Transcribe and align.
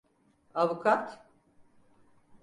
Avukat? 0.55 1.21